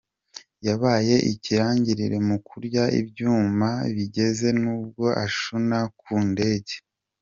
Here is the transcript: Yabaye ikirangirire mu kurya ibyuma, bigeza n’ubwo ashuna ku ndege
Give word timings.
Yabaye 0.67 1.15
ikirangirire 1.31 2.17
mu 2.27 2.37
kurya 2.47 2.83
ibyuma, 3.01 3.69
bigeza 3.95 4.49
n’ubwo 4.61 5.05
ashuna 5.25 5.77
ku 5.99 6.13
ndege 6.29 6.75